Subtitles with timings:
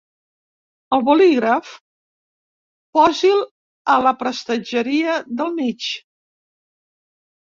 [0.95, 1.73] El bolígraf,
[2.97, 3.43] posi'l
[3.95, 5.91] a la prestatgeria del mig.